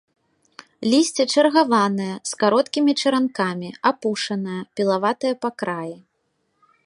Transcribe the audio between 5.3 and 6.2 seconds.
па краі.